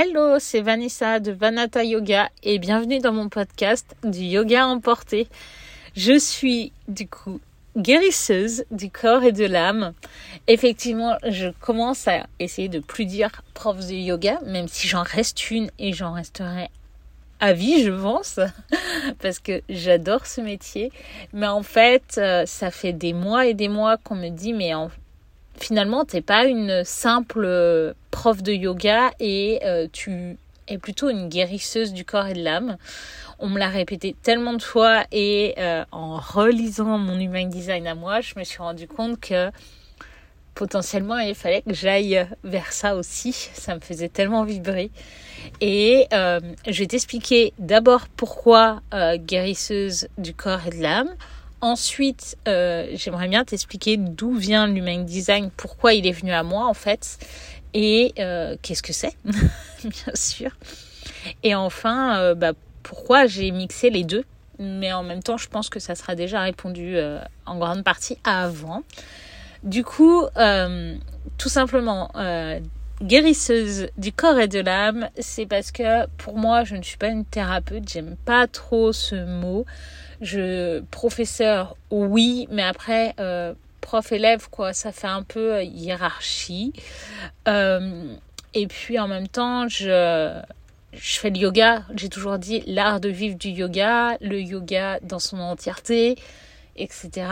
[0.00, 5.26] Hello, c'est Vanessa de Vanata Yoga et bienvenue dans mon podcast du yoga emporté.
[5.96, 7.40] Je suis du coup
[7.76, 9.94] guérisseuse du corps et de l'âme.
[10.46, 15.50] Effectivement, je commence à essayer de plus dire prof de yoga, même si j'en reste
[15.50, 16.70] une et j'en resterai
[17.40, 18.38] à vie, je pense,
[19.20, 20.92] parce que j'adore ce métier.
[21.32, 24.74] Mais en fait, euh, ça fait des mois et des mois qu'on me dit, mais
[24.74, 24.90] en,
[25.58, 30.36] finalement, t'es pas une simple prof de yoga et euh, tu
[30.68, 32.76] es plutôt une guérisseuse du corps et de l'âme.
[33.38, 37.94] On me l'a répété tellement de fois et euh, en relisant mon human design à
[37.94, 39.50] moi, je me suis rendu compte que
[40.54, 43.32] potentiellement il fallait que j'aille vers ça aussi.
[43.32, 44.90] Ça me faisait tellement vibrer.
[45.60, 48.80] Et euh, je vais t'expliquer d'abord pourquoi
[49.18, 51.14] guérisseuse du corps et de l'âme.
[51.60, 56.66] Ensuite, euh, j'aimerais bien t'expliquer d'où vient l'human design, pourquoi il est venu à moi
[56.66, 57.18] en fait,
[57.74, 60.50] et euh, qu'est-ce que c'est, bien sûr.
[61.42, 62.52] Et enfin, euh, bah,
[62.84, 64.24] pourquoi j'ai mixé les deux.
[64.60, 66.96] Mais en même temps, je pense que ça sera déjà répondu
[67.46, 68.82] en grande partie avant.
[69.62, 70.24] Du coup,
[71.38, 72.10] tout simplement,
[73.00, 77.06] guérisseuse du corps et de l'âme, c'est parce que pour moi, je ne suis pas
[77.06, 79.64] une thérapeute, j'aime pas trop ce mot.
[80.20, 86.72] Je professeur, oui, mais après euh, prof élève quoi, ça fait un peu euh, hiérarchie.
[87.46, 88.14] Euh,
[88.54, 90.40] et puis en même temps, je
[90.92, 91.84] je fais le yoga.
[91.94, 96.16] J'ai toujours dit l'art de vivre du yoga, le yoga dans son entièreté,
[96.76, 97.26] etc.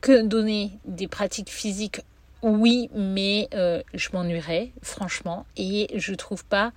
[0.00, 2.02] que donner des pratiques physiques?
[2.42, 3.48] Oui, mais
[3.94, 6.72] je m'ennuierais, franchement, et je trouve pas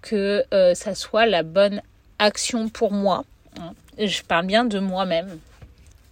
[0.00, 1.82] que ça soit la bonne
[2.18, 3.24] action pour moi.
[3.98, 5.38] Je parle bien de moi-même.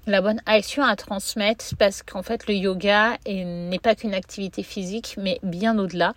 [0.06, 5.14] La bonne action à transmettre parce qu'en fait le yoga n'est pas qu'une activité physique
[5.18, 6.14] mais bien au-delà.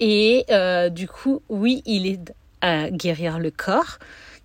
[0.00, 3.98] Et euh, du coup, oui, il est à guérir le corps,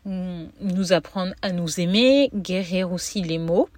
[0.05, 3.69] nous apprendre à nous aimer, guérir aussi les mots.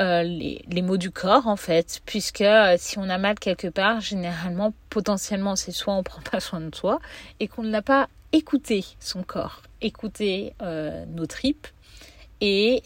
[0.00, 3.68] Euh, les, les, mots du corps en fait, puisque euh, si on a mal quelque
[3.68, 7.00] part, généralement, potentiellement, c'est soit on prend pas soin de soi
[7.38, 11.66] et qu'on n'a pas écouté son corps, écouter euh, nos tripes
[12.40, 12.82] et,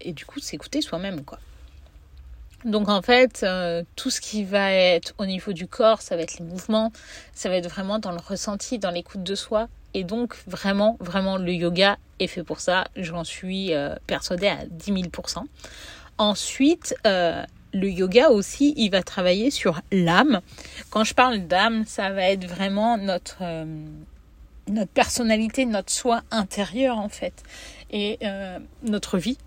[0.00, 1.38] et du coup s'écouter soi-même quoi.
[2.64, 3.46] Donc en fait,
[3.94, 6.92] tout ce qui va être au niveau du corps, ça va être les mouvements,
[7.32, 9.68] ça va être vraiment dans le ressenti, dans l'écoute de soi.
[9.94, 12.88] Et donc vraiment, vraiment, le yoga est fait pour ça.
[12.96, 13.72] J'en suis
[14.08, 15.44] persuadée à 10 000%.
[16.20, 17.42] Ensuite, euh,
[17.72, 20.42] le yoga aussi, il va travailler sur l'âme.
[20.90, 23.64] Quand je parle d'âme, ça va être vraiment notre, euh,
[24.70, 27.42] notre personnalité, notre soi intérieur en fait,
[27.90, 29.38] et euh, notre vie.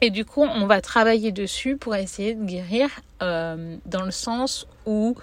[0.00, 2.88] Et du coup, on va travailler dessus pour essayer de guérir
[3.20, 5.16] dans le sens où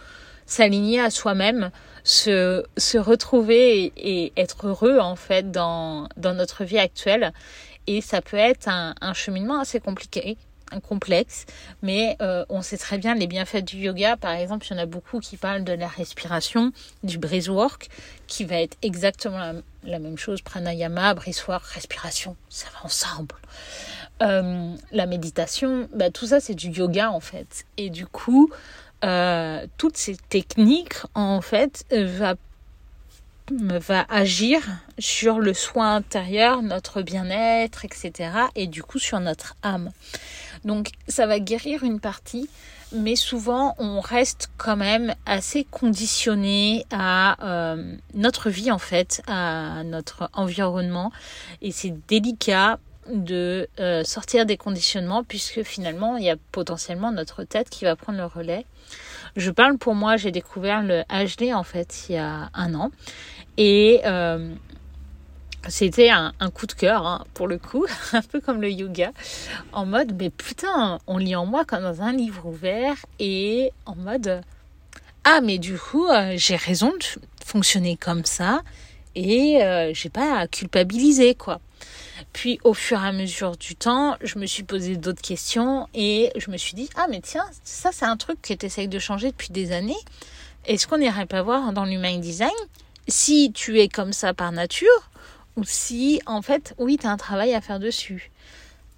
[0.45, 1.69] s'aligner à soi-même,
[2.05, 7.33] se, se retrouver et, être heureux en fait dans, dans notre vie actuelle
[7.89, 10.48] et ça peut être un, cheminement assez compliqué un
[10.79, 11.45] complexe,
[11.81, 14.17] mais euh, on sait très bien les bienfaits du yoga.
[14.17, 16.71] Par exemple, il y en a beaucoup qui parlent de la respiration,
[17.03, 17.89] du breathwork,
[18.27, 19.53] qui va être exactement
[19.83, 20.41] la, même chose.
[20.41, 23.35] Pranayama, breathwork, respiration, ça va ensemble.
[24.21, 27.65] Euh, la méditation, bah, tout ça c'est du yoga en fait.
[27.77, 28.51] Et du coup,
[29.03, 32.35] euh, toutes ces techniques en fait va
[33.51, 34.61] va agir
[34.97, 38.31] sur le soin intérieur, notre bien-être, etc.
[38.55, 39.91] Et du coup sur notre âme.
[40.65, 42.49] Donc ça va guérir une partie,
[42.91, 49.83] mais souvent on reste quand même assez conditionné à euh, notre vie en fait, à
[49.83, 51.11] notre environnement.
[51.61, 52.79] Et c'est délicat
[53.11, 57.95] de euh, sortir des conditionnements puisque finalement il y a potentiellement notre tête qui va
[57.95, 58.65] prendre le relais.
[59.35, 62.91] Je parle pour moi, j'ai découvert le HD en fait il y a un an
[63.57, 64.53] et euh,
[65.67, 69.11] c'était un, coup de cœur hein, pour le coup, un peu comme le yoga,
[69.73, 73.95] en mode mais putain, on lit en moi comme dans un livre ouvert et en
[73.95, 74.41] mode
[75.25, 78.61] ah mais du coup euh, j'ai raison de fonctionner comme ça
[79.15, 81.59] et euh, j'ai pas à culpabiliser quoi.
[82.31, 86.31] Puis au fur et à mesure du temps, je me suis posé d'autres questions et
[86.37, 88.99] je me suis dit ah mais tiens ça c'est un truc que tu essayes de
[88.99, 89.97] changer depuis des années.
[90.65, 92.49] Est-ce qu'on n'irait pas voir dans l'human design?
[93.07, 95.09] Si tu es comme ça par nature
[95.65, 98.31] si en fait oui tu un travail à faire dessus.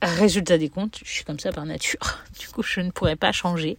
[0.02, 2.00] Résultat des comptes, je suis comme ça par nature.
[2.40, 3.78] Du coup, je ne pourrais pas changer.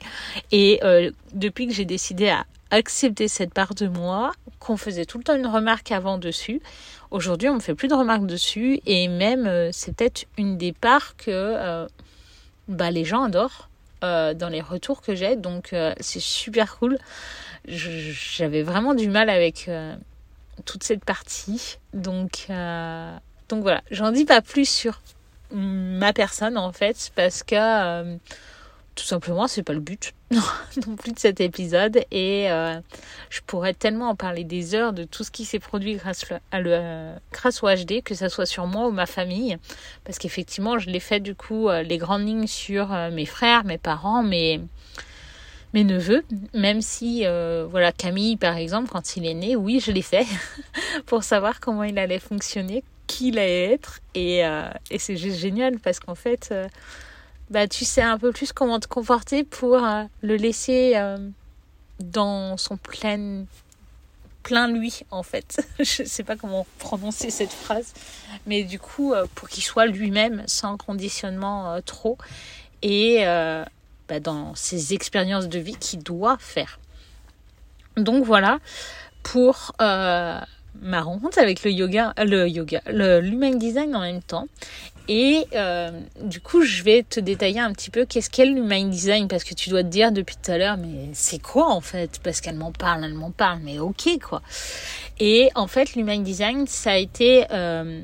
[0.52, 5.18] Et euh, depuis que j'ai décidé à accepter cette part de moi, qu'on faisait tout
[5.18, 6.62] le temps une remarque avant dessus,
[7.10, 8.80] aujourd'hui on ne fait plus de remarques dessus.
[8.86, 11.88] Et même, euh, c'est peut-être une des parts que euh,
[12.68, 13.68] bah, les gens adorent
[14.00, 15.36] dans les retours que j'ai.
[15.36, 16.98] Donc, c'est super cool.
[17.66, 19.70] j'avais vraiment du mal avec
[20.64, 21.78] toute cette partie.
[21.92, 23.16] Donc, euh,
[23.48, 25.00] donc voilà, j'en dis pas plus sur
[25.50, 28.16] ma personne en fait, parce que euh,
[28.94, 32.04] tout simplement, c'est pas le but non plus de cet épisode.
[32.10, 32.78] Et euh,
[33.30, 37.14] je pourrais tellement en parler des heures de tout ce qui s'est produit grâce, le,
[37.32, 39.58] grâce au HD, que ça soit sur moi ou ma famille.
[40.04, 44.22] Parce qu'effectivement, je l'ai fait du coup les grandes lignes sur mes frères, mes parents,
[44.22, 44.60] mes,
[45.74, 46.24] mes neveux.
[46.54, 47.24] Même si,
[47.70, 50.26] voilà, Camille par exemple, quand il est né, oui, je l'ai fait
[51.06, 54.00] pour savoir comment il allait fonctionner, qui il allait être.
[54.14, 54.40] Et,
[54.90, 56.52] et c'est juste génial parce qu'en fait
[57.52, 61.18] bah, tu sais un peu plus comment te comporter pour euh, le laisser euh,
[62.00, 63.44] dans son plein,
[64.42, 65.62] plein lui, en fait.
[65.78, 67.92] Je sais pas comment prononcer cette phrase,
[68.46, 72.16] mais du coup, euh, pour qu'il soit lui-même sans conditionnement trop
[72.80, 73.24] et
[74.12, 76.78] bah, dans ses expériences de vie qu'il doit faire.
[77.96, 78.58] Donc voilà
[79.22, 79.72] pour
[80.80, 84.46] ma rencontre avec le yoga, le yoga, le l'human design en même temps.
[85.08, 85.90] Et euh,
[86.22, 89.54] du coup, je vais te détailler un petit peu qu'est-ce qu'est l'human design parce que
[89.54, 92.20] tu dois te dire depuis tout à l'heure, mais c'est quoi en fait?
[92.22, 94.42] Parce qu'elle m'en parle, elle m'en parle, mais ok quoi.
[95.18, 98.00] Et en fait, l'human design, ça a été euh,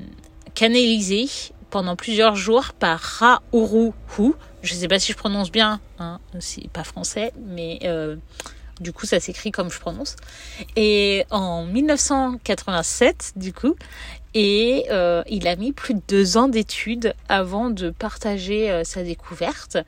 [0.55, 1.29] canalisé
[1.71, 3.93] pendant plusieurs jours par Ra Hu.
[4.63, 8.17] Je sais pas si je prononce bien, hein, c'est pas français, mais euh,
[8.81, 10.17] du coup, ça s'écrit comme je prononce.
[10.77, 13.77] Et en 1987, du coup,
[14.35, 19.03] et euh, il a mis plus de deux ans d'études avant de partager euh, sa
[19.03, 19.79] découverte.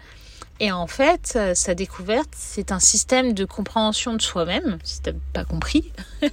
[0.58, 5.12] Et en fait, euh, sa découverte, c'est un système de compréhension de soi-même, si t'as
[5.32, 5.93] pas compris,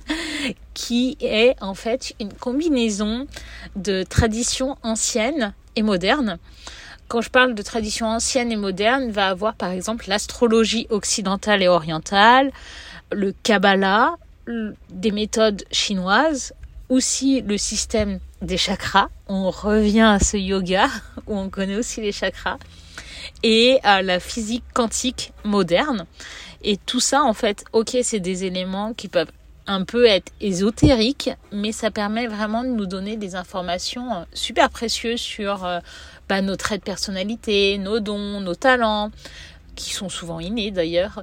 [0.74, 3.28] qui est en fait une combinaison
[3.76, 6.40] de traditions anciennes et modernes.
[7.08, 11.68] Quand je parle de traditions anciennes et modernes, va avoir par exemple l'astrologie occidentale et
[11.70, 12.52] orientale,
[13.12, 14.16] le Kabbalah,
[14.90, 16.54] des méthodes chinoises,
[16.90, 19.10] aussi le système des chakras.
[19.28, 20.88] On revient à ce yoga
[21.28, 22.58] où on connaît aussi les chakras
[23.44, 26.06] et à la physique quantique moderne.
[26.64, 29.32] Et tout ça, en fait, ok, c'est des éléments qui peuvent
[29.68, 34.70] un peu être ésotériques, mais ça permet vraiment de nous donner des informations euh, super
[34.70, 35.80] précieuses sur euh,
[36.30, 39.12] bah, nos traits de personnalité, nos dons, nos talents,
[39.76, 41.22] qui sont souvent innés d'ailleurs,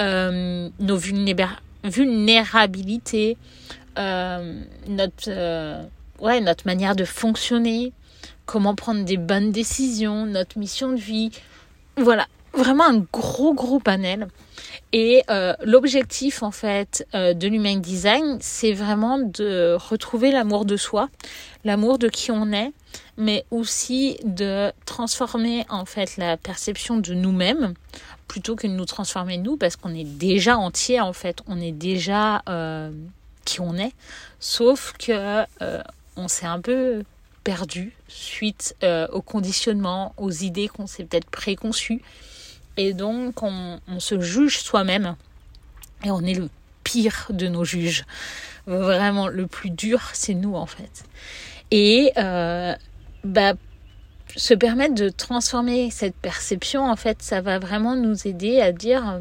[0.00, 3.36] euh, nos vulnérabilités,
[3.98, 5.82] euh, notre, euh,
[6.20, 7.92] ouais, notre manière de fonctionner,
[8.46, 11.30] comment prendre des bonnes décisions, notre mission de vie.
[11.96, 14.28] Voilà, vraiment un gros gros panel.
[14.92, 21.10] Et euh, l'objectif en fait de l'human design, c'est vraiment de retrouver l'amour de soi,
[21.64, 22.72] l'amour de qui on est,
[23.18, 27.74] mais aussi de transformer en fait la perception de nous-mêmes
[28.28, 31.72] plutôt que de nous transformer nous, parce qu'on est déjà entier en fait, on est
[31.72, 32.42] déjà
[33.48, 33.92] qui on est,
[34.40, 35.82] sauf que euh,
[36.16, 37.02] on s'est un peu
[37.44, 42.02] perdu suite euh, au conditionnement, aux idées qu'on s'est peut-être préconçues,
[42.78, 45.16] et donc on, se juge soi-même,
[46.04, 46.48] et on est le
[46.84, 48.04] pire de nos juges.
[48.66, 51.04] Vraiment, le plus dur, c'est nous en fait.
[51.70, 52.74] Et euh,
[53.24, 53.54] bah,
[54.36, 59.20] se permettre de transformer cette perception, en fait, ça va vraiment nous aider à dire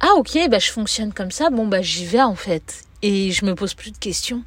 [0.00, 3.44] ah ok, bah je fonctionne comme ça, bon bah j'y vais en fait et je
[3.44, 4.42] me pose plus de questions.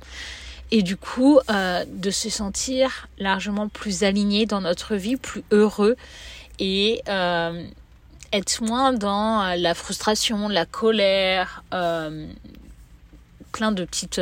[0.72, 5.96] Et du coup, euh, de se sentir largement plus aligné dans notre vie, plus heureux
[6.60, 7.64] et euh,
[8.34, 11.64] être moins dans euh, la frustration, la colère,
[13.52, 14.22] plein de petites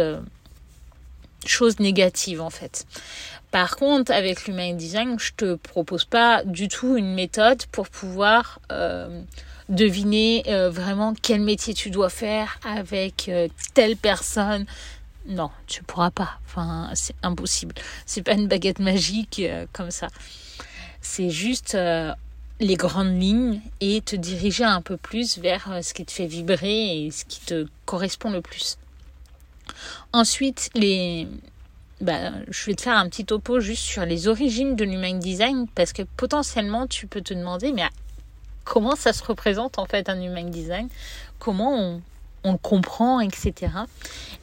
[1.45, 2.85] choses négatives en fait.
[3.51, 8.59] Par contre, avec l'human design, je te propose pas du tout une méthode pour pouvoir
[9.69, 14.65] deviner euh, vraiment quel métier tu dois faire avec euh, telle personne.
[15.27, 16.39] Non, tu pourras pas.
[16.45, 17.74] Enfin, c'est impossible.
[18.05, 20.07] C'est pas une baguette magique euh, comme ça.
[21.01, 21.77] C'est juste
[22.59, 27.05] les grandes lignes et te diriger un peu plus vers ce qui te fait vibrer
[27.05, 28.77] et ce qui te correspond le plus.
[30.13, 31.27] Ensuite, les,
[32.01, 35.67] bah, je vais te faire un petit topo juste sur les origines de l'human design
[35.75, 37.83] parce que potentiellement tu peux te demander mais
[38.63, 40.88] comment ça se représente en fait un human design,
[41.39, 42.01] comment on,
[42.43, 43.53] on comprend, etc.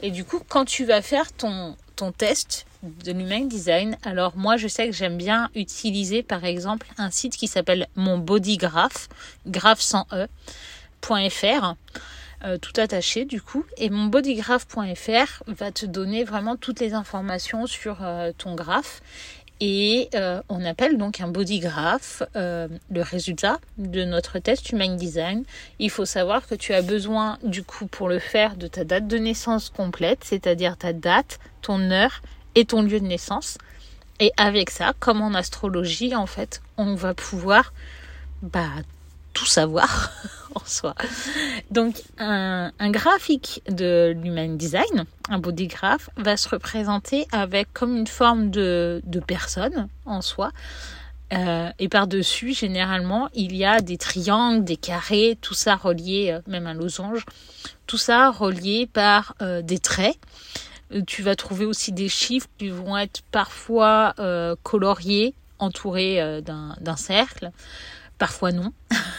[0.01, 4.57] Et du coup, quand tu vas faire ton, ton test de l'human design, alors moi
[4.57, 9.07] je sais que j'aime bien utiliser par exemple un site qui s'appelle mon bodygraph,
[9.47, 10.27] graph sans e,
[11.01, 11.75] .fr.
[12.45, 17.67] Euh, tout attaché du coup et mon bodygraph.fr va te donner vraiment toutes les informations
[17.67, 19.01] sur euh, ton graphe
[19.59, 24.97] Et euh, on appelle donc un body graph euh, le résultat de notre test Human
[24.97, 25.43] Design.
[25.79, 29.07] Il faut savoir que tu as besoin du coup pour le faire de ta date
[29.07, 32.21] de naissance complète, c'est-à-dire ta date, ton heure
[32.55, 33.57] et ton lieu de naissance.
[34.19, 37.73] Et avec ça, comme en astrologie, en fait, on va pouvoir
[38.41, 38.69] bah,
[39.33, 40.11] tout savoir
[40.55, 40.95] en soi.
[41.71, 48.07] Donc un, graphique de l'human design, un body graph, va se représenter avec comme une
[48.07, 50.51] forme de, de personne en soi.
[51.33, 56.39] Euh, et par-dessus, généralement, il y a des triangles, des carrés, tout ça relié, euh,
[56.47, 57.25] même un losange,
[57.87, 60.17] tout ça relié par euh, des traits.
[61.07, 64.13] Tu vas trouver aussi des chiffres qui vont être parfois
[64.61, 67.49] coloriés, entourés d'un cercle
[68.23, 68.71] parfois non.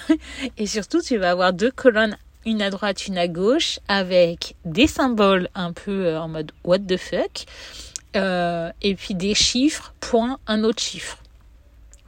[0.57, 4.87] et surtout, tu vas avoir deux colonnes, une à droite, une à gauche, avec des
[4.87, 7.45] symboles un peu euh, en mode what the fuck,
[8.17, 11.19] euh, et puis des chiffres, point, un autre chiffre.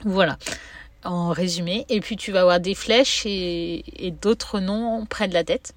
[0.07, 0.39] Voilà,
[1.05, 1.85] en résumé.
[1.91, 5.75] Et puis tu vas avoir des flèches et, d'autres noms près de la tête.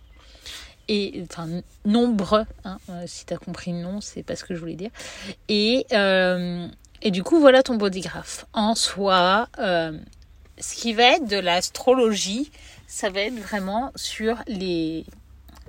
[0.88, 1.50] Et enfin,
[1.84, 4.76] nombre, hein, euh, si tu as compris le nom, c'est pas ce que je voulais
[4.76, 4.92] dire.
[5.50, 5.86] Et,
[7.02, 8.46] et du coup, voilà ton bodygraph.
[8.54, 9.50] En soi,
[10.60, 12.51] ce qui va être de l'astrologie,
[12.88, 15.06] ça va être vraiment sur les,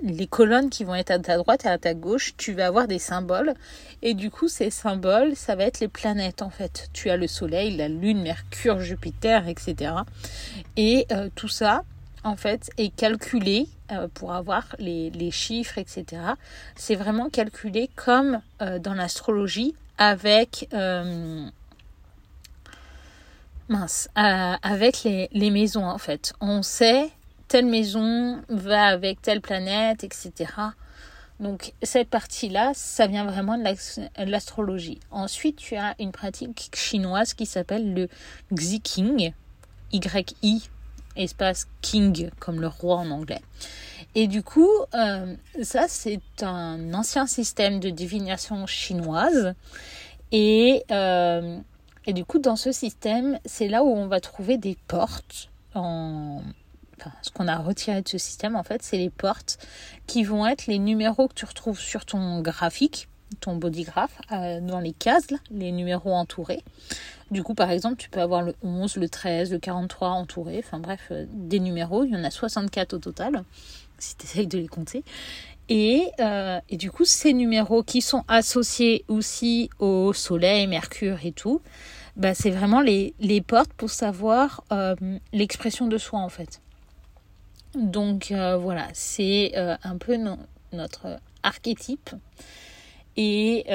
[0.03, 2.87] les colonnes qui vont être à ta droite et à ta gauche, tu vas avoir
[2.87, 3.53] des symboles.
[4.01, 6.89] Et du coup, ces symboles, ça va être les planètes en fait.
[6.93, 9.93] Tu as le Soleil, la Lune, Mercure, Jupiter, etc.
[10.77, 11.83] Et euh, tout ça,
[12.23, 16.21] en fait, est calculé euh, pour avoir les, les, chiffres, etc.
[16.75, 20.67] C'est vraiment calculé comme euh, dans l'astrologie avec
[23.71, 26.33] mince, euh, avec les, les, maisons en fait.
[26.41, 27.09] On sait
[27.47, 30.31] telle maison va avec telle planète, etc.
[31.41, 34.99] Donc cette partie-là, ça vient vraiment de l'astrologie.
[35.09, 38.07] Ensuite, tu as une pratique chinoise qui s'appelle le
[38.53, 39.33] Xiking,
[39.91, 40.69] Y-I,
[41.15, 43.41] espace King, comme le roi en anglais.
[44.13, 49.55] Et du coup, euh, ça c'est un ancien système de divination chinoise.
[50.31, 51.57] Et euh,
[52.05, 55.49] et du coup, dans ce système, c'est là où on va trouver des portes.
[55.75, 56.41] En...
[56.99, 59.57] Enfin, ce qu'on a retiré de ce système, en fait, c'est les portes
[60.07, 63.07] qui vont être les numéros que tu retrouves sur ton graphique,
[63.39, 66.63] ton body graph, euh, dans les cases, les numéros entourés.
[67.31, 70.61] Du coup, par exemple, tu peux avoir le 11, le 13, le 43 entourés.
[70.65, 72.03] Enfin bref, euh, des numéros.
[72.03, 73.43] Il y en a 64 au total,
[73.97, 75.03] si tu essayes de les compter.
[75.71, 81.61] Euh, et, du coup, ces numéros qui sont associés aussi au Soleil, Mercure et tout,
[82.17, 84.95] bah, c'est vraiment les, portes pour savoir euh,
[85.31, 86.61] l'expression de soi en fait.
[87.73, 90.17] Donc euh, voilà, c'est un peu
[90.73, 92.11] notre archétype.
[93.15, 93.65] Et,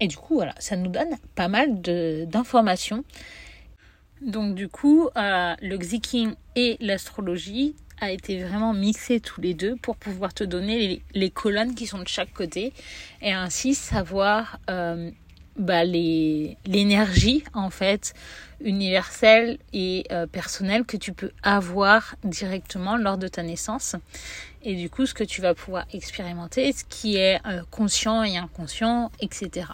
[0.00, 3.04] et du coup, voilà, ça nous donne pas mal d'informations.
[4.22, 9.96] Donc du coup, le Xiking et l'astrologie a été vraiment mixé tous les deux pour
[9.96, 12.72] pouvoir te donner les, colonnes qui sont de chaque côté
[13.20, 15.10] et ainsi savoir euh,
[15.56, 18.14] bah, l'énergie en fait
[18.60, 23.96] universelle et euh, personnelle que tu peux avoir directement lors de ta naissance
[24.62, 28.36] et du coup ce que tu vas pouvoir expérimenter, ce qui est euh, conscient et
[28.36, 29.66] inconscient, etc.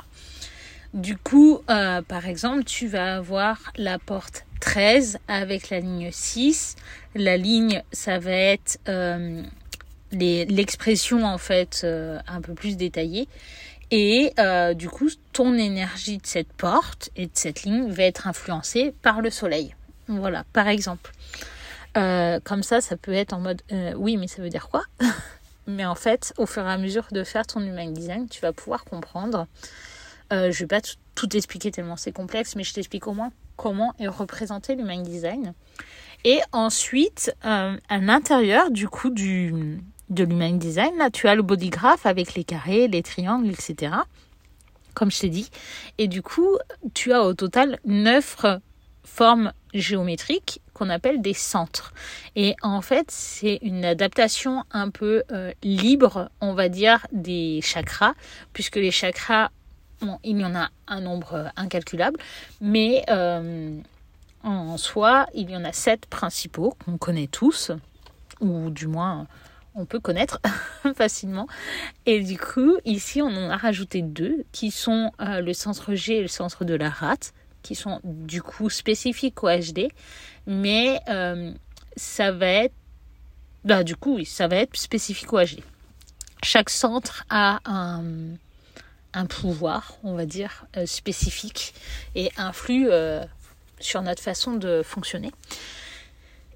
[0.92, 6.76] Du coup, par exemple, tu vas avoir la porte 13 avec la ligne 6.
[7.14, 9.42] La ligne, ça va être euh,
[10.12, 13.26] l'expression en fait euh, un peu plus détaillée.
[13.90, 18.28] Et euh, du coup, ton énergie de cette porte et de cette ligne va être
[18.28, 19.75] influencée par le soleil.
[20.06, 21.11] Voilà, par exemple.
[21.94, 23.62] comme ça, ça peut être en mode
[23.97, 24.85] oui, mais ça veut dire quoi?
[25.66, 28.52] Mais en fait, au fur et à mesure de faire ton human design, tu vas
[28.52, 29.47] pouvoir comprendre.
[30.31, 30.81] Je vais pas
[31.15, 35.53] tout expliquer tellement c'est complexe, mais je t'explique au moins comment est représenté l'human design.
[36.25, 41.43] Et ensuite, euh, à l'intérieur du coup du, de l'human design, là, tu as le
[41.43, 43.93] body graph avec les carrés, les triangles, etc.
[44.95, 45.51] Comme je t'ai dit.
[45.99, 46.59] Et du coup,
[46.95, 48.45] tu as au total neuf
[49.05, 51.93] formes géométriques qu'on appelle des centres.
[52.37, 58.15] Et en fait, c'est une adaptation un peu euh, libre, on va dire, des chakras,
[58.53, 59.51] puisque les chakras
[60.25, 62.19] il y en a un nombre incalculable,
[62.61, 63.78] mais euh,
[64.42, 67.73] en soi, il y en a sept principaux qu'on connaît tous,
[68.40, 69.26] ou du moins
[69.75, 70.40] on peut connaître
[70.97, 71.47] facilement.
[72.07, 76.19] Et du coup, ici, on en a rajouté deux, qui sont euh, le centre G
[76.19, 79.88] et le centre de la rate, qui sont du coup spécifiques au HD,
[80.47, 81.52] mais euh,
[81.97, 82.75] ça va être,
[83.64, 85.61] bah, du coup, oui, ça va être spécifique au HD.
[86.42, 88.02] Chaque centre a un
[89.12, 91.75] un pouvoir, on va dire, spécifique
[92.14, 92.88] et influe
[93.81, 95.33] sur notre façon de fonctionner.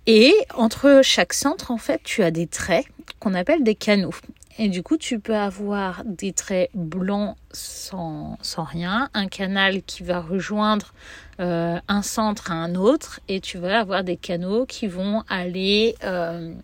[0.07, 2.85] Et entre chaque centre, en fait, tu as des traits
[3.21, 4.15] qu'on appelle des canaux.
[4.59, 10.21] Et du coup, tu peux avoir des traits blancs sans, rien, un canal qui va
[10.21, 10.95] rejoindre
[11.41, 15.97] euh, un centre à un autre, et tu vas avoir des canaux qui vont aller
[16.05, 16.55] euh,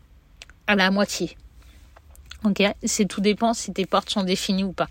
[0.68, 1.36] à la moitié.
[2.44, 4.88] Ok, c'est tout dépend si tes portes sont définies ou pas.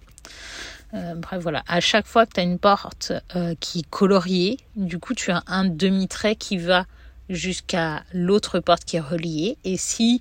[0.93, 1.63] Euh, bref, voilà.
[1.67, 3.13] À chaque fois que tu as une porte
[3.59, 6.85] qui est coloriée, du coup, tu as un demi-trait qui va
[7.29, 9.57] jusqu'à l'autre porte qui est reliée.
[9.63, 10.19] Et si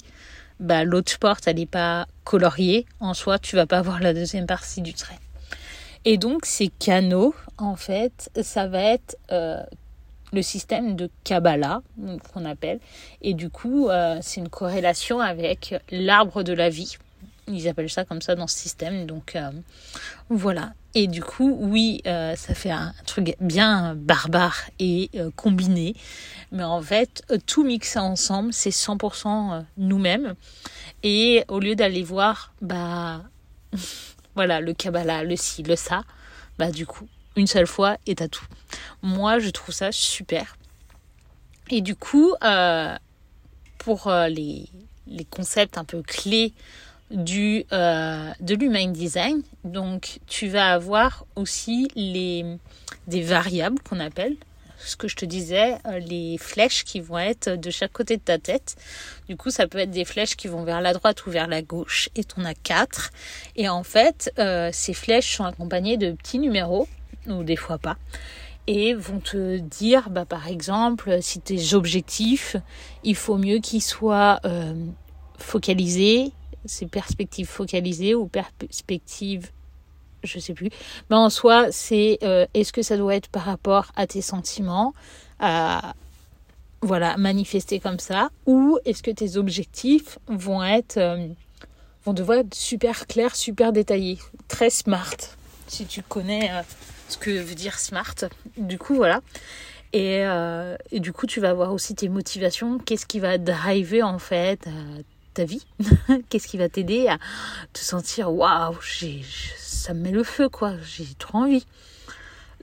[0.61, 4.83] bah, l'autre porte, n'est pas coloriée, en soi, tu vas pas avoir la deuxième partie
[4.83, 5.19] du trait.
[6.05, 9.63] Et donc, ces canaux, en fait, ça va être euh,
[10.33, 11.83] le système de Kabbalah,
[12.33, 12.81] qu'on appelle.
[13.23, 16.97] Et du coup, euh, c'est une corrélation avec l'arbre de la vie.
[17.49, 19.07] Ils appellent ça comme ça dans ce système.
[19.07, 19.51] Donc, euh,
[20.29, 20.73] voilà.
[20.95, 25.95] Et du coup, oui, euh, ça fait un truc bien barbare et euh, combiné.
[26.53, 30.35] Mais en fait, tout mixé ensemble, c'est 100% nous-mêmes.
[31.03, 33.23] Et au lieu d'aller voir, bah,
[34.35, 36.03] voilà, le Kabbalah, le ci, le ça,
[36.59, 38.47] bah, du coup, une seule fois et t'as tout.
[39.03, 40.57] Moi, je trouve ça super.
[41.71, 42.35] Et du coup,
[43.79, 44.69] pour les
[45.31, 46.55] concepts un peu clés
[47.11, 49.43] du, euh, de l'human design.
[49.65, 52.45] Donc, tu vas avoir aussi les,
[53.07, 54.37] des variables qu'on appelle,
[54.79, 58.23] ce que je te disais, euh, les flèches qui vont être de chaque côté de
[58.23, 58.77] ta tête.
[59.29, 61.63] Du coup, ça peut être des flèches qui vont vers la droite ou vers la
[61.63, 62.09] gauche.
[62.15, 63.11] Et tu en as quatre.
[63.57, 66.89] Et en fait, euh, ces flèches sont accompagnées de petits numéros,
[67.27, 67.97] ou des fois pas
[68.69, 72.55] et vont te dire, bah, par exemple, si tes objectifs,
[73.03, 74.75] il faut mieux qu'ils soient euh,
[75.39, 76.33] focalisés,
[76.65, 79.51] c'est perspective focalisée ou perspective
[80.23, 80.71] je sais plus.
[81.11, 84.95] Mais en soi, c'est euh, est-ce que ça doit être par rapport à tes sentiments,
[85.39, 85.95] à
[86.81, 91.27] voilà, manifester comme ça, ou est-ce que tes objectifs vont être euh,
[92.05, 95.17] vont devoir être super clairs, super détaillés, très smart.
[95.67, 96.63] Si tu connais euh,
[97.09, 98.15] ce que veut dire smart,
[98.57, 99.21] du coup voilà.
[99.95, 100.21] Et,
[100.91, 102.79] et, du coup, tu vas voir aussi tes motivations.
[102.79, 104.69] Qu'est-ce qui va driver en fait
[105.35, 105.67] ta vie
[106.29, 107.19] Qu'est-ce qui va t'aider à
[107.73, 108.77] te sentir waouh,
[109.57, 111.67] ça me met le feu quoi, j'ai trop envie.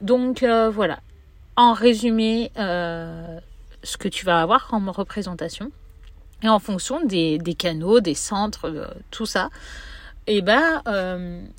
[0.01, 0.99] Donc euh, voilà,
[1.55, 3.39] en résumé, euh,
[3.83, 5.71] ce que tu vas avoir comme représentation
[6.43, 9.49] et en fonction des, canaux, des centres, euh, tout ça,
[10.27, 10.81] et eh ben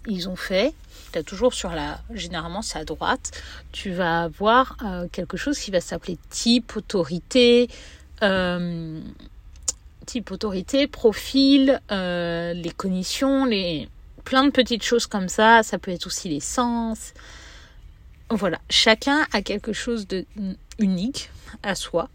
[0.07, 0.75] ils ont fait.
[1.15, 3.43] As toujours sur la, généralement c'est à droite,
[3.73, 4.77] tu vas avoir
[5.13, 7.69] quelque chose qui va s'appeler type, autorité,
[10.07, 13.89] type autorité, profil, euh, les cognitions, les
[14.25, 15.63] plein de petites choses comme ça.
[15.63, 17.15] Ça peut être aussi les sens.
[18.31, 20.27] Voilà, chacun a quelque chose de
[20.79, 21.31] unique
[21.63, 22.09] à soi.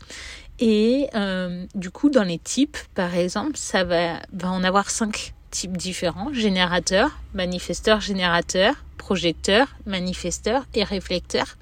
[0.59, 5.33] Et euh, du coup, dans les types, par exemple, ça va, va en avoir cinq
[5.49, 11.57] types différents générateur, manifesteur, générateur, projecteur, manifesteur et réflecteur.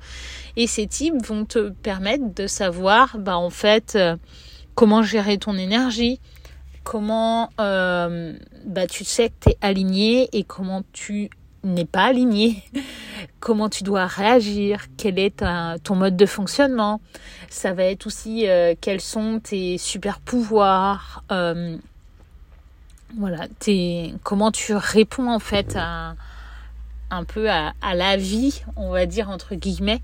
[0.58, 3.96] Et ces types vont te permettre de savoir, bah en fait.
[3.96, 4.16] Euh,
[4.80, 6.22] comment gérer ton énergie,
[6.86, 11.30] comment euh, bah, tu sais que tu es aligné et comment tu
[11.66, 12.64] n'es pas aligné,
[13.42, 15.44] comment tu dois réagir, quel est
[15.84, 17.02] ton mode de fonctionnement.
[17.50, 21.76] Ça va être aussi euh, quels sont tes super pouvoirs, euh,
[23.18, 23.48] voilà,
[24.24, 30.00] comment tu réponds en fait un peu à la vie, on va dire entre guillemets.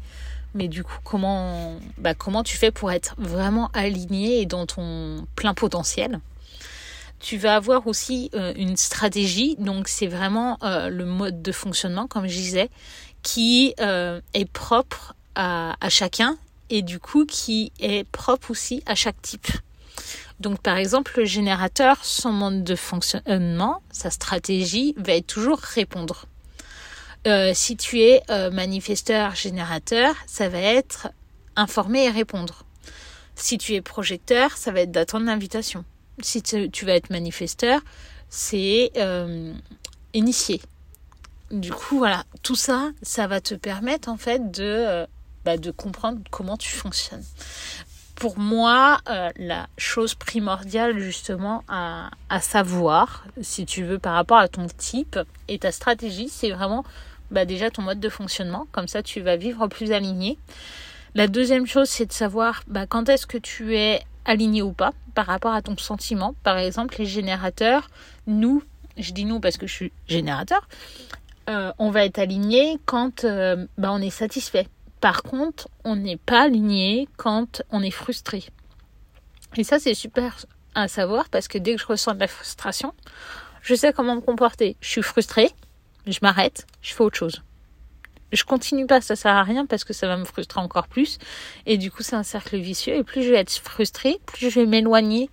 [0.56, 5.28] Mais du coup, comment, bah, comment tu fais pour être vraiment aligné et dans ton
[5.36, 6.22] plein potentiel?
[7.20, 12.08] Tu vas avoir aussi euh, une stratégie, donc c'est vraiment euh, le mode de fonctionnement,
[12.08, 12.70] comme je disais,
[13.22, 16.38] qui euh, est propre à, à, chacun
[16.70, 19.48] et du coup qui est propre aussi à chaque type.
[20.40, 26.28] Donc par exemple, le générateur, son mode de fonctionnement, sa stratégie va être toujours répondre.
[27.26, 31.10] Euh, si tu es euh, manifesteur générateur, ça va être
[31.56, 32.66] informer et répondre.
[33.36, 35.84] Si tu es projecteur, ça va être d'attendre l'invitation.
[36.22, 37.82] Si tu, vas être manifesteur,
[38.30, 39.54] c'est euh,
[40.14, 40.62] initier.
[41.52, 45.06] Du coup, voilà, tout ça, ça va te permettre en fait de,
[45.44, 47.24] bah, de comprendre comment tu fonctionnes.
[48.16, 49.00] Pour moi,
[49.36, 55.60] la chose primordiale justement à savoir, si tu veux, par rapport à ton type et
[55.60, 56.86] ta stratégie, c'est vraiment
[57.32, 60.38] bah déjà ton mode de fonctionnement, comme ça tu vas vivre plus aligné.
[61.16, 64.92] La deuxième chose, c'est de savoir bah, quand est-ce que tu es aligné ou pas
[65.14, 66.36] par rapport à ton sentiment.
[66.44, 67.90] Par exemple, les générateurs,
[68.28, 68.64] nous,
[68.98, 70.68] je dis nous parce que je suis générateur,
[71.50, 74.68] euh, on va être aligné quand euh, bah, on est satisfait.
[75.00, 78.44] Par contre, on n'est pas aligné quand on est frustré.
[79.56, 82.94] Et ça, c'est super à savoir parce que dès que je ressens de la frustration,
[83.62, 84.76] je sais comment me comporter.
[84.82, 85.50] Je suis frustrée,
[86.08, 87.42] je m'arrête, je fais autre chose.
[88.32, 91.20] Je continue pas, ça sert à rien parce que ça va me frustrer encore plus.
[91.66, 92.96] Et du coup, c'est un cercle vicieux.
[92.96, 95.30] Et plus je vais être frustrée, plus je vais m'éloigner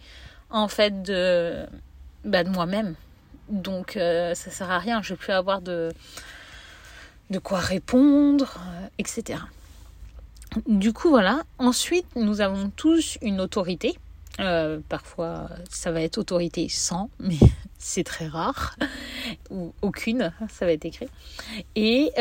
[0.51, 1.67] en fait de,
[2.25, 2.95] bah, de moi-même.
[3.49, 5.91] Donc euh, ça sert à rien, je vais plus avoir de,
[7.31, 9.41] de quoi répondre, euh, etc.
[10.67, 11.43] Du coup, voilà.
[11.59, 13.99] Ensuite, nous avons tous une autorité.
[14.41, 17.39] Euh, parfois, ça va être autorité sans, mais
[17.83, 18.77] c'est très rare.
[19.51, 21.09] Ou aucune, ça va être écrit.
[21.77, 22.13] Et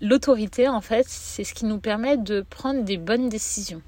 [0.00, 3.82] l'autorité, en fait, c'est ce qui nous permet de prendre des bonnes décisions.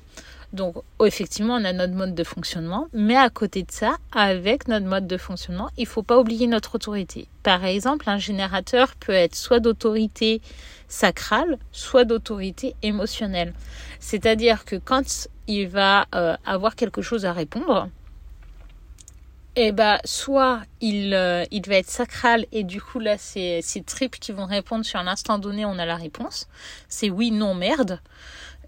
[0.52, 4.68] Donc oh, effectivement, on a notre mode de fonctionnement, mais à côté de ça, avec
[4.68, 7.26] notre mode de fonctionnement, il ne faut pas oublier notre autorité.
[7.42, 10.42] Par exemple, un générateur peut être soit d'autorité
[10.88, 13.54] sacrale, soit d'autorité émotionnelle.
[13.98, 17.88] C'est-à-dire que quand il va euh, avoir quelque chose à répondre,
[19.54, 23.82] eh ben, soit il, euh, il va être sacral et du coup là c'est ces
[23.82, 26.48] tripes qui vont répondre sur l'instant donné on a la réponse.
[26.88, 28.00] C'est oui, non, merde.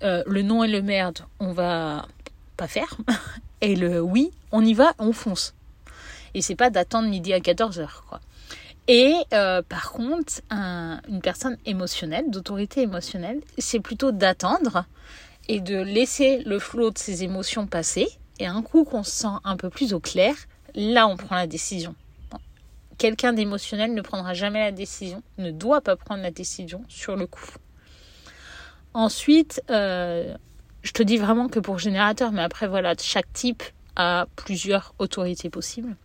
[0.03, 2.07] Euh, le non et le merde, on va
[2.57, 2.97] pas faire.
[3.61, 5.55] Et le oui, on y va, on fonce.
[6.35, 8.21] Et c'est pas d'attendre midi à 14h, quoi.
[8.87, 14.85] Et euh, par contre, une personne émotionnelle, d'autorité émotionnelle, c'est plutôt d'attendre
[15.49, 18.09] et de laisser le flot de ses émotions passer.
[18.39, 20.35] Et un coup qu'on se sent un peu plus au clair,
[20.75, 21.95] là on prend la décision.
[22.99, 27.27] Quelqu'un d'émotionnel ne prendra jamais la décision, ne doit pas prendre la décision sur le
[27.27, 27.51] coup.
[28.95, 30.37] Ensuite, euh,
[30.83, 33.63] je te dis vraiment que pour générateur, mais après voilà, chaque type
[33.97, 35.97] a plusieurs autorités possibles.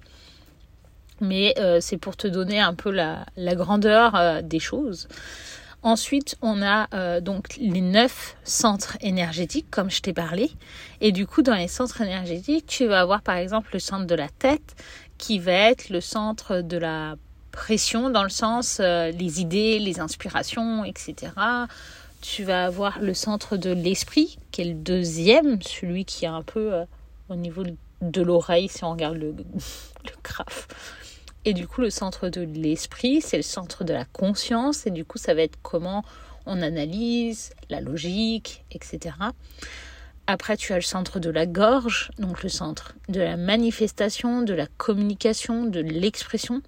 [1.21, 5.08] Mais euh, c'est pour te donner un peu la, grandeur euh, des choses.
[5.81, 10.51] Ensuite, on a donc les neuf centres énergétiques, comme je t'ai parlé.
[10.99, 14.15] Et du coup, dans les centres énergétiques, tu vas avoir par exemple le centre de
[14.15, 14.75] la tête,
[15.17, 17.15] qui va être le centre de la
[17.51, 21.31] pression, dans le sens les idées, les inspirations, etc
[22.21, 26.41] tu vas avoir le centre de l'esprit, qui est le deuxième, celui qui est un
[26.41, 26.85] peu euh,
[27.29, 27.63] au niveau
[28.01, 29.33] de l'oreille, si on regarde le,
[30.05, 30.67] le graphe.
[31.45, 35.06] Et du coup, le centre de l'esprit, c'est le centre de la conscience, et du
[35.06, 36.04] coup, ça va être comment
[36.45, 39.15] on analyse, la logique, etc.
[40.28, 44.54] Après, tu as le centre de la gorge, donc le centre de la manifestation, de
[44.54, 46.62] la communication, de l'expression,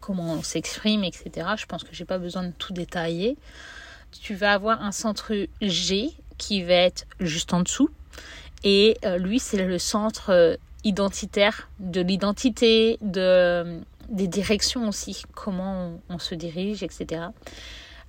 [0.00, 1.48] comment on s'exprime, etc.
[1.56, 3.36] Je pense que j'ai pas besoin de tout détailler
[4.20, 7.90] tu vas avoir un centre G qui va être juste en dessous.
[8.64, 15.98] Et euh, lui, c'est le centre euh, identitaire de l'identité, de, des directions aussi, comment
[16.08, 17.26] on, se dirige, etc.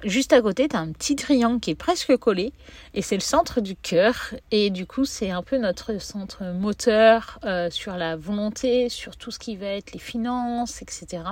[0.04, 2.54] Juste à côté, tu as un petit triangle qui est presque collé
[2.94, 4.36] et c'est le centre du cœur.
[4.52, 9.32] Et du coup, c'est un peu notre centre moteur euh, sur la volonté, sur tout
[9.32, 11.24] ce qui va être les finances, etc.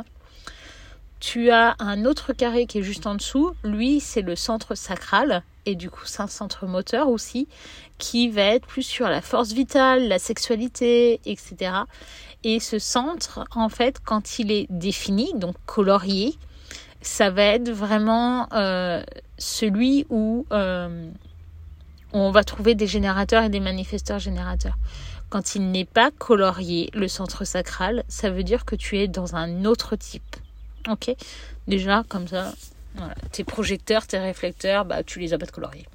[1.27, 3.55] Tu as un autre carré qui est juste en dessous.
[3.63, 5.41] Lui, c'est le centre sacral.
[5.65, 7.47] Et du coup, c'est un centre moteur aussi
[7.97, 11.71] qui va être plus sur la force vitale, la sexualité, etc.
[12.43, 16.37] Et ce centre, en fait, quand il est défini, donc colorié,
[17.01, 19.03] ça va être vraiment euh,
[19.39, 21.09] celui où euh,
[22.13, 24.77] on va trouver des générateurs et des manifesteurs générateurs.
[25.29, 29.35] Quand il n'est pas colorié, le centre sacral, ça veut dire que tu es dans
[29.35, 30.35] un autre type.
[30.89, 31.15] Ok
[31.67, 32.53] Déjà, comme ça,
[33.31, 35.87] tes projecteurs, tes réflecteurs, bah, tu les as pas de coloriés.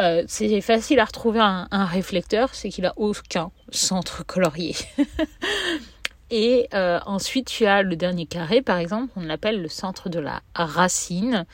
[0.00, 4.76] Euh, c'est facile à retrouver un, réflecteur, c'est qu'il a aucun centre colorié.
[6.30, 10.20] Et euh, ensuite, tu as le dernier carré, par exemple, on l'appelle le centre de
[10.20, 11.46] la racine,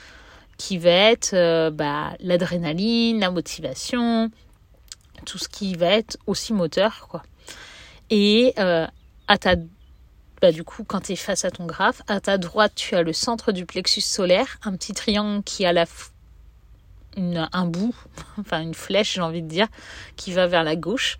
[0.58, 4.30] qui va être euh, bah, l'adrénaline, la motivation,
[5.24, 7.22] tout ce qui va être aussi moteur.
[8.10, 9.54] Et à ta
[10.44, 13.02] bah, du coup, quand tu es face à ton graphe, à ta droite, tu as
[13.02, 15.72] le centre du plexus solaire, un petit triangle qui a
[17.16, 17.94] un bout,
[18.38, 19.68] enfin une flèche, j'ai envie de dire,
[20.16, 21.16] qui va vers la gauche.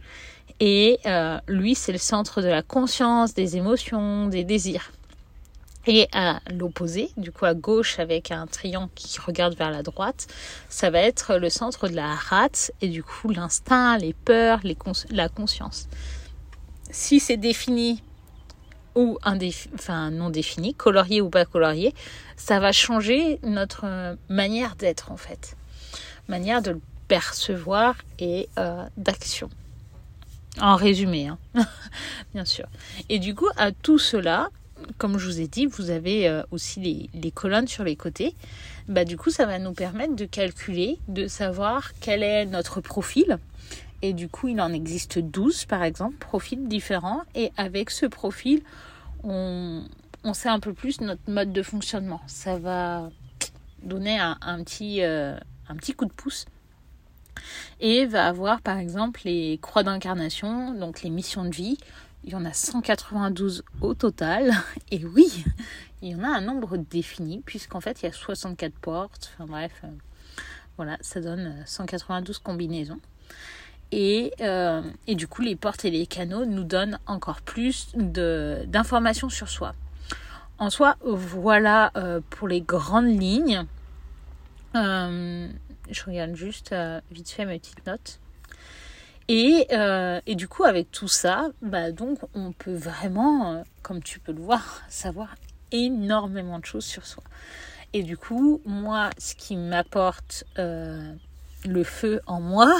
[0.61, 4.93] Et euh, lui, c'est le centre de la conscience, des émotions, des désirs.
[5.87, 10.27] Et à l'opposé, du coup à gauche avec un triangle qui regarde vers la droite,
[10.69, 14.61] ça va être le centre de la rate et du coup l'instinct, les peurs,
[15.11, 15.89] la conscience.
[16.91, 18.03] Si c'est défini
[18.95, 19.19] ou
[20.13, 21.95] non défini, colorié ou pas colorié,
[22.37, 25.57] ça va changer notre euh, manière d'être en fait,
[26.29, 29.51] manière de le percevoir et euh, d'action.
[30.61, 31.39] En résumé, hein.
[32.35, 32.67] bien sûr.
[33.09, 34.51] Et du coup, à tout cela,
[34.99, 38.35] comme je vous ai dit, vous avez euh, aussi les, les, colonnes sur les côtés.
[38.89, 43.39] Bah, du coup, ça va nous permettre de calculer, de savoir quel est notre profil.
[44.03, 47.23] Et du coup, il en existe 12, par exemple, profils différents.
[47.35, 48.63] Et avec ce profil,
[49.23, 49.85] on,
[50.25, 52.21] on sait un peu plus notre mode de fonctionnement.
[52.27, 53.11] Ça va
[53.83, 55.37] donner un, petit, euh,
[55.69, 56.47] un petit coup de pouce
[57.81, 61.77] et va avoir par exemple les croix d'incarnation, donc les missions de vie.
[62.25, 64.51] Il y en a 192 au total.
[64.91, 65.45] Et oui,
[66.01, 69.33] il y en a un nombre défini, puisqu'en fait il y a 64 portes.
[69.35, 69.89] Enfin bref, euh,
[70.77, 73.01] voilà, ça donne 192 combinaisons.
[73.97, 79.29] Et, euh, et, du coup, les portes et les canaux nous donnent encore plus d'informations
[79.29, 79.73] sur soi.
[80.59, 83.65] En soi, voilà euh, pour les grandes lignes.
[84.75, 85.47] Euh,
[85.89, 86.75] je regarde juste
[87.13, 88.19] vite fait mes petites notes.
[89.29, 89.69] Et,
[90.27, 94.43] et, du coup, avec tout ça, bah, donc, on peut vraiment, comme tu peux le
[94.43, 95.37] voir, savoir
[95.71, 97.23] énormément de choses sur soi.
[97.93, 100.45] Et du coup, moi, ce qui m'apporte
[101.67, 102.75] le feu en moi,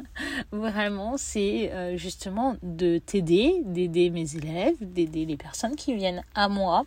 [0.52, 6.84] vraiment, c'est justement de t'aider, d'aider mes élèves, d'aider les personnes qui viennent à moi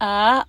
[0.00, 0.44] à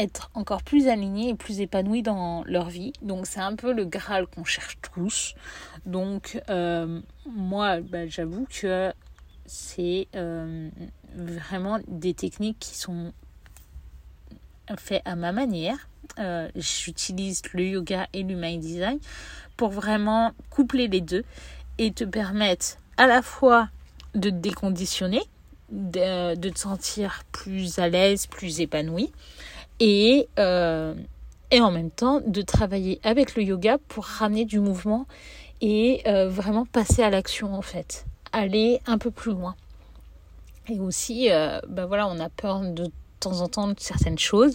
[0.00, 2.92] être encore plus alignés et plus épanouis dans leur vie.
[3.02, 5.34] Donc c'est un peu le Graal qu'on cherche tous.
[5.86, 8.92] Donc euh, moi, bah, j'avoue que
[9.46, 10.70] c'est euh,
[11.14, 13.12] vraiment des techniques qui sont
[14.78, 15.88] faites à ma manière.
[16.18, 18.98] Euh, j'utilise le yoga et l'human design
[19.56, 21.24] pour vraiment coupler les deux
[21.78, 23.68] et te permettre à la fois
[24.14, 25.22] de te déconditionner,
[25.70, 29.12] de, te sentir plus à l'aise, plus épanoui,
[29.78, 30.94] et, euh,
[31.50, 35.06] et en même temps de travailler avec le yoga pour ramener du mouvement
[35.60, 39.54] et euh, vraiment passer à l'action en fait, aller un peu plus loin.
[40.68, 41.28] Et aussi,
[41.68, 44.54] ben voilà, on a peur de temps en temps certaines choses.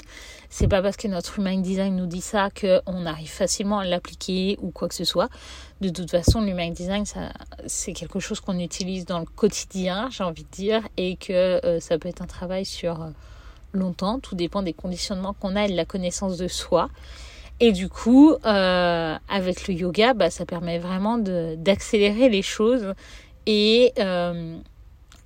[0.49, 4.57] C'est pas parce que notre human design nous dit ça qu'on arrive facilement à l'appliquer
[4.61, 5.29] ou quoi que ce soit.
[5.81, 7.31] De toute façon, l'human design, ça,
[7.67, 11.33] c'est quelque chose qu'on utilise dans le quotidien, j'ai envie de dire, et que
[11.65, 13.09] euh, ça peut être un travail sur euh,
[13.73, 14.19] longtemps.
[14.19, 16.89] Tout dépend des conditionnements qu'on a et de la connaissance de soi.
[17.59, 22.93] Et du coup, euh, avec le yoga, bah, ça permet vraiment d'accélérer les choses
[23.45, 23.93] et,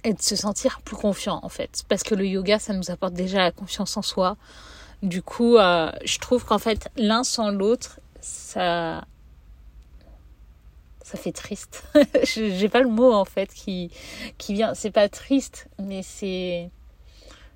[0.03, 1.83] et de se sentir plus confiant en fait.
[1.87, 4.37] Parce que le yoga, ça nous apporte déjà la confiance en soi.
[5.03, 9.05] Du coup, euh, je trouve qu'en fait, l'un sans l'autre, ça,
[11.01, 11.83] ça fait triste.
[12.23, 13.91] J'ai pas le mot en fait qui,
[14.37, 14.73] qui vient.
[14.73, 16.69] C'est pas triste, mais c'est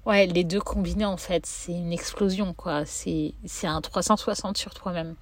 [0.05, 2.85] Ouais, les deux combinés, en fait, c'est une explosion, quoi.
[2.85, 5.15] C'est, un 360 sur toi-même.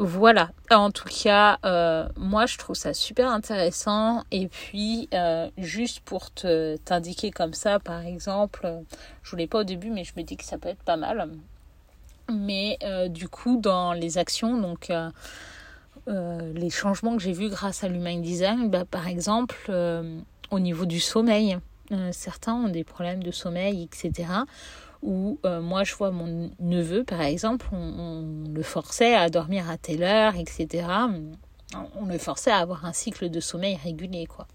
[0.00, 0.50] Voilà.
[0.70, 4.22] En tout cas, euh, moi, je trouve ça super intéressant.
[4.30, 8.80] Et puis, euh, juste pour te t'indiquer comme ça, par exemple, euh,
[9.24, 11.28] je voulais pas au début, mais je me dis que ça peut être pas mal.
[12.32, 14.92] Mais du coup, dans les actions, donc
[16.06, 19.72] les changements que j'ai vus grâce à l'human design, bah, par exemple,
[20.50, 21.58] au niveau du sommeil.
[22.12, 24.26] Certains ont des problèmes de sommeil, etc.
[25.02, 29.76] Ou euh, moi, je vois mon neveu, par exemple, on, le forçait à dormir à
[29.76, 30.86] telle heure, etc.
[32.00, 34.46] On le forçait à avoir un cycle de sommeil régulier, quoi.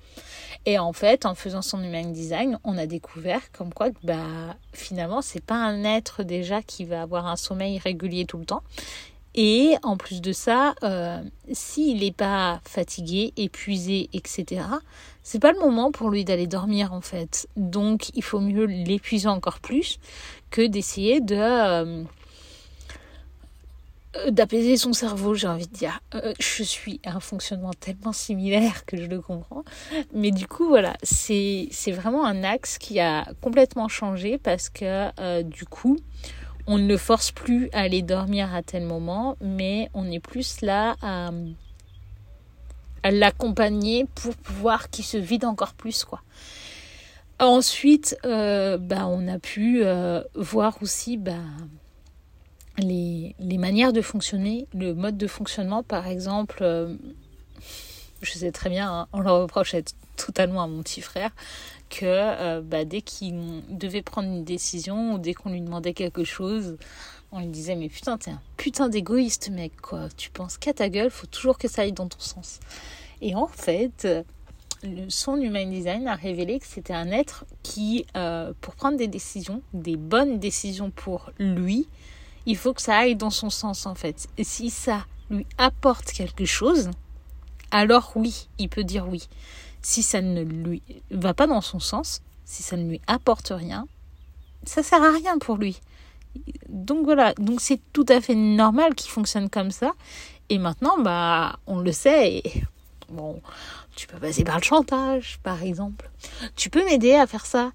[0.65, 5.21] Et en fait, en faisant son human design, on a découvert comme quoi, bah, finalement,
[5.21, 8.63] c'est pas un être déjà qui va avoir un sommeil régulier tout le temps.
[9.36, 14.62] Et en plus de ça, euh, s'il n'est pas fatigué, épuisé, etc.,
[15.24, 17.48] c'est pas le moment pour lui d'aller dormir en fait.
[17.56, 20.00] Donc il faut mieux l'épuiser encore plus
[20.52, 22.04] que d'essayer de
[24.15, 26.00] euh, d'apaiser son cerveau, j'ai envie de dire.
[26.13, 29.63] Euh, je suis un fonctionnement tellement similaire que je le comprends.
[30.13, 35.41] Mais du coup, voilà, c'est vraiment un axe qui a complètement changé parce que euh,
[35.41, 35.98] du coup,
[36.67, 40.62] on ne le force plus à aller dormir à tel moment, mais on est plus
[40.62, 41.32] là à,
[43.12, 46.21] l'accompagner pour pouvoir qu'il se vide encore plus, quoi.
[47.39, 51.34] Ensuite, euh, bah, on a pu euh, voir aussi bah,
[52.78, 56.95] les, manières de fonctionner, le mode de fonctionnement, par exemple, euh,
[58.21, 59.84] je sais très bien, hein, on le reprochait
[60.15, 61.32] totalement à mon petit frère,
[61.93, 66.23] que euh, bah, dès qu'il devait prendre une décision ou dès qu'on lui demandait quelque
[66.23, 66.77] chose,
[67.32, 70.89] on lui disait mais putain t'es un putain d'égoïste mec quoi, tu penses qu'à ta
[70.89, 72.60] gueule, faut toujours que ça aille dans ton sens.
[73.21, 74.08] Et en fait,
[75.08, 79.62] son human design a révélé que c'était un être qui, euh, pour prendre des décisions,
[79.73, 81.88] des bonnes décisions pour lui,
[82.45, 84.27] il faut que ça aille dans son sens en fait.
[84.38, 86.91] Et si ça lui apporte quelque chose,
[87.71, 89.27] alors oui, il peut dire oui.
[89.84, 93.88] Si ça ne lui va pas dans son sens, si ça ne lui apporte rien,
[94.65, 95.80] ça sert à rien pour lui.
[96.69, 99.91] Donc voilà, donc c'est tout à fait normal qu'il fonctionne comme ça.
[100.50, 102.43] Et maintenant, bah, on le sait.
[103.10, 103.41] Bon,
[103.96, 106.10] tu peux passer par le chantage, par exemple.
[106.56, 107.72] Tu peux m'aider à faire ça.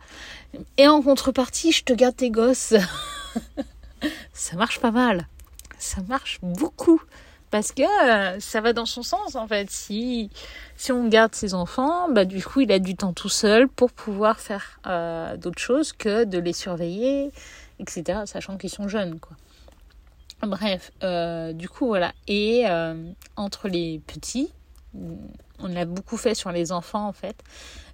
[0.79, 2.75] Et en contrepartie, je te garde tes gosses.
[4.33, 5.29] ça marche pas mal.
[5.79, 7.01] Ça marche beaucoup.
[7.51, 9.71] Parce que euh, ça va dans son sens, en fait.
[9.71, 10.31] Si,
[10.77, 13.91] si on garde ses enfants, bah, du coup, il a du temps tout seul pour
[13.91, 17.33] pouvoir faire euh, d'autres choses que de les surveiller,
[17.79, 18.21] etc.
[18.27, 19.37] Sachant qu'ils sont jeunes, quoi.
[20.43, 22.13] Bref, euh, du coup, voilà.
[22.29, 22.65] Et
[23.35, 24.53] entre les petits,
[24.95, 27.35] on l'a beaucoup fait sur les enfants en fait.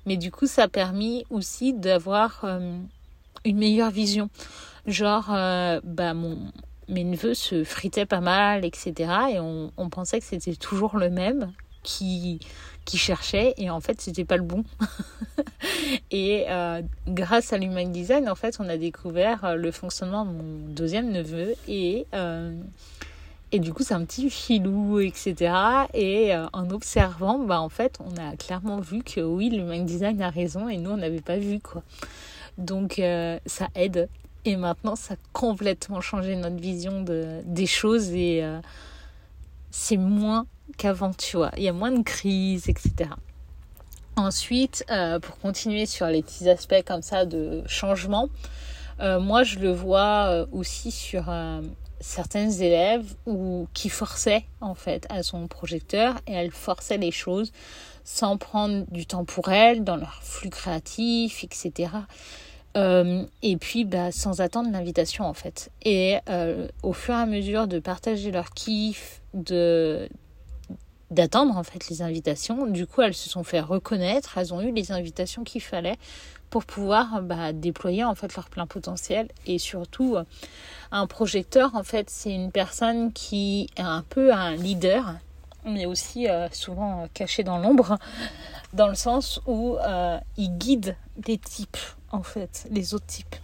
[0.04, 4.28] Mais du coup, ça a permis aussi d'avoir une meilleure vision.
[4.86, 5.28] Genre,
[5.84, 6.52] bah, mon,
[6.88, 8.94] mes neveux se fritaient pas mal, etc.
[9.32, 12.40] Et on, pensait que c'était toujours le même qui,
[12.84, 13.54] qui cherchait.
[13.56, 14.64] Et en fait, c'était pas le bon.
[16.10, 20.68] et euh, grâce à l'human design, en fait, on a découvert le fonctionnement de mon
[20.68, 21.54] deuxième neveu.
[21.68, 22.06] Et
[23.54, 25.54] et du coup, c'est un petit filou, etc.
[25.94, 30.20] Et euh, en observant, bah, en fait, on a clairement vu que oui, l'human design
[30.22, 31.84] a raison et nous, on n'avait pas vu, quoi.
[32.58, 34.08] Donc, euh, ça aide.
[34.44, 38.60] Et maintenant, ça a complètement changé notre vision de, des choses et euh,
[39.70, 41.50] c'est moins qu'avant, tu vois.
[41.56, 43.10] Il y a moins de crises, etc.
[44.16, 44.84] Ensuite,
[45.22, 48.28] pour continuer sur les petits aspects comme ça de changement,
[49.00, 51.24] moi, je le vois aussi sur
[52.04, 53.14] certaines élèves
[53.72, 57.50] qui forçaient en fait à son projecteur et elles forçaient les choses
[58.04, 61.90] sans prendre du temps pour elles dans leur flux créatif, etc.
[62.76, 65.70] Euh, et puis bah, sans attendre l'invitation en fait.
[65.84, 70.08] Et euh, au fur et à mesure de partager leur kiff, de
[71.10, 74.72] d'attendre en fait les invitations, du coup elles se sont fait reconnaître, elles ont eu
[74.72, 75.98] les invitations qu'il fallait
[76.50, 80.16] pour pouvoir bah, déployer en fait leur plein potentiel et surtout
[80.90, 85.14] un projecteur en fait c'est une personne qui est un peu un leader
[85.64, 87.98] mais aussi euh, souvent caché dans l'ombre
[88.72, 91.78] dans le sens où euh, il guide des types
[92.10, 93.36] en fait les autres types.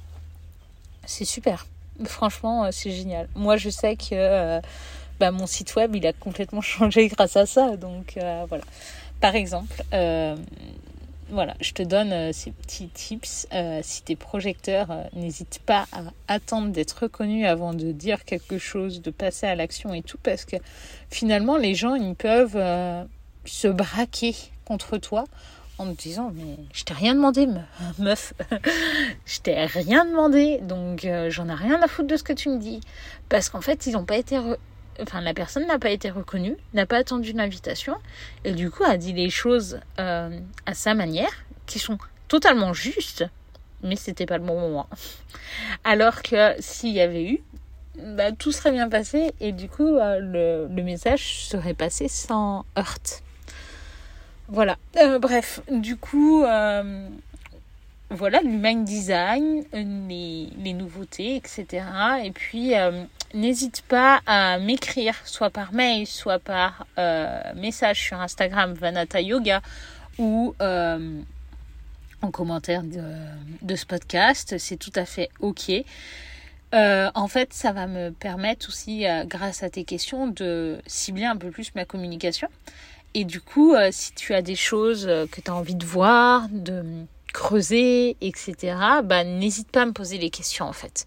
[1.06, 1.66] C'est super.
[2.04, 3.28] Franchement euh, c'est génial.
[3.34, 4.60] Moi je sais que
[5.18, 7.76] bah, mon site web il a complètement changé grâce à ça.
[7.76, 8.64] Donc voilà.
[9.20, 9.82] Par exemple
[11.30, 13.46] voilà, je te donne euh, ces petits tips.
[13.52, 18.58] Euh, si t'es projecteur, euh, n'hésite pas à attendre d'être reconnu avant de dire quelque
[18.58, 20.56] chose, de passer à l'action et tout, parce que
[21.08, 22.58] finalement, les gens, ils peuvent
[23.44, 25.24] se braquer contre toi
[25.80, 27.46] en te disant mais je t'ai rien demandé
[27.98, 28.34] meuf
[29.26, 32.58] je t'ai rien demandé donc j'en ai rien à foutre de ce que tu me
[32.58, 32.80] dis
[33.28, 34.38] parce qu'en fait ils n'ont pas été
[35.00, 37.96] enfin la personne n'a pas été reconnue, n'a pas attendu l'invitation
[38.44, 41.32] et du coup a dit les choses euh, à sa manière
[41.66, 43.24] qui sont totalement justes,
[43.82, 44.88] mais c'était pas le bon moment.
[45.84, 47.42] Alors que s'il y avait eu,
[48.16, 53.22] bah, tout serait bien passé et du coup euh, le, message serait passé sans heurte.
[54.50, 54.76] Voilà.
[54.96, 56.44] Euh, bref, du coup
[58.12, 61.84] voilà l'human design, les, les, nouveautés, etc.
[62.24, 62.74] Et puis
[63.32, 69.62] N'hésite pas à m'écrire, soit par mail, soit par euh, message sur Instagram Vanata Yoga
[70.18, 71.20] ou euh,
[72.22, 74.58] en commentaire de, ce podcast.
[74.58, 75.70] C'est tout à fait OK.
[76.74, 81.36] Euh, en fait, ça va me permettre aussi, grâce à tes questions, de cibler un
[81.36, 82.48] peu plus ma communication.
[83.14, 87.06] Et du coup, si tu as des choses que tu as envie de voir, de
[87.32, 91.06] creuser, etc., bah, n'hésite pas à me poser les questions en fait.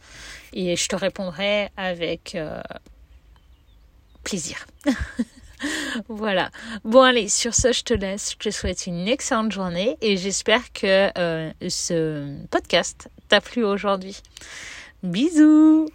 [0.53, 2.61] Et je te répondrai avec euh,
[4.23, 4.65] plaisir.
[6.09, 6.51] voilà.
[6.83, 8.31] Bon allez, sur ce, je te laisse.
[8.31, 14.21] Je te souhaite une excellente journée et j'espère que euh, ce podcast t'a plu aujourd'hui.
[15.03, 15.89] Bisous